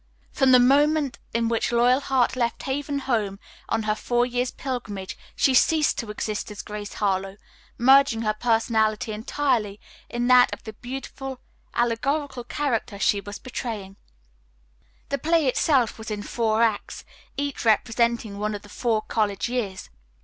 [0.31, 3.37] From the moment in which Loyalheart left Haven Home
[3.69, 7.37] on her Four Years' Pilgrimage she ceased to exist as Grace Harlowe,
[7.77, 9.79] merging her personality entirely
[10.09, 11.39] in that of the beautiful
[11.75, 13.95] allegorical character she was portraying.
[15.09, 17.03] The play itself was in four acts,
[17.37, 19.91] each representing one of the four college years.